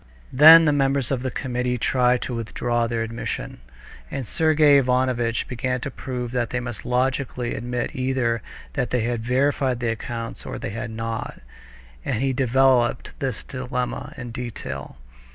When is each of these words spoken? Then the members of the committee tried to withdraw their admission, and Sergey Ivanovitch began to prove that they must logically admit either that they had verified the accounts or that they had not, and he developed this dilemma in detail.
Then 0.33 0.65
the 0.65 0.71
members 0.73 1.11
of 1.11 1.21
the 1.21 1.29
committee 1.29 1.77
tried 1.77 2.23
to 2.23 2.33
withdraw 2.33 2.87
their 2.87 3.03
admission, 3.03 3.59
and 4.09 4.25
Sergey 4.25 4.79
Ivanovitch 4.79 5.47
began 5.47 5.79
to 5.81 5.91
prove 5.91 6.31
that 6.31 6.49
they 6.49 6.59
must 6.59 6.85
logically 6.87 7.53
admit 7.53 7.91
either 7.95 8.41
that 8.73 8.89
they 8.89 9.01
had 9.01 9.21
verified 9.21 9.79
the 9.79 9.89
accounts 9.89 10.43
or 10.43 10.53
that 10.53 10.63
they 10.63 10.71
had 10.73 10.89
not, 10.89 11.39
and 12.03 12.15
he 12.19 12.33
developed 12.33 13.11
this 13.19 13.43
dilemma 13.43 14.15
in 14.17 14.31
detail. 14.31 14.97